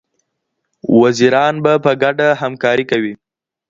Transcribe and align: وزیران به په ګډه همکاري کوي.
وزیران 1.01 1.55
به 1.63 1.73
په 1.83 1.91
ګډه 2.03 2.27
همکاري 2.41 2.85
کوي. 2.91 3.13